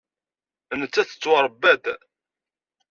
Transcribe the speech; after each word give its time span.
Nettat 0.79 1.05
tettwaṛebba-d. 1.09 1.85